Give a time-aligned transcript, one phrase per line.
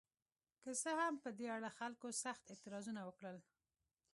[0.63, 3.37] که څه هم په دې اړه خلکو سخت اعتراضونه وکړل.